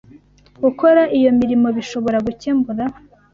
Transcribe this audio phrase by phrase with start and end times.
[0.63, 2.85] Gukora iyo mirimo bishobora gukemura